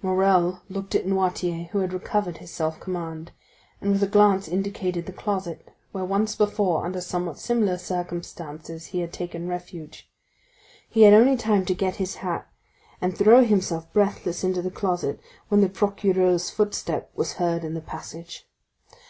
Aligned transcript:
Morrel 0.00 0.62
looked 0.70 0.94
at 0.94 1.04
Noirtier 1.06 1.68
who 1.68 1.80
had 1.80 1.92
recovered 1.92 2.38
his 2.38 2.50
self 2.50 2.80
command, 2.80 3.32
and 3.78 3.92
with 3.92 4.02
a 4.02 4.06
glance 4.06 4.48
indicated 4.48 5.04
the 5.04 5.12
closet 5.12 5.68
where 5.92 6.02
once 6.02 6.34
before 6.34 6.86
under 6.86 6.98
somewhat 7.02 7.38
similar 7.38 7.76
circumstances, 7.76 8.86
he 8.86 9.00
had 9.00 9.12
taken 9.12 9.48
refuge. 9.48 10.10
He 10.88 11.02
had 11.02 11.12
only 11.12 11.36
time 11.36 11.66
to 11.66 11.74
get 11.74 11.96
his 11.96 12.14
hat 12.24 12.48
and 13.02 13.14
throw 13.18 13.44
himself 13.44 13.92
breathless 13.92 14.42
into 14.42 14.62
the 14.62 14.70
closet 14.70 15.20
when 15.48 15.60
the 15.60 15.68
procureur's 15.68 16.48
footstep 16.48 17.10
was 17.14 17.34
heard 17.34 17.62
in 17.62 17.74
the 17.74 17.82
passage. 17.82 18.48